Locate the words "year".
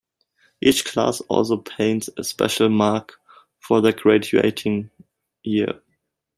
5.43-5.79